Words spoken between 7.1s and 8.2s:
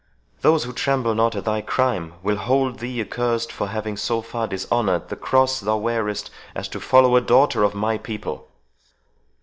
a daughter of my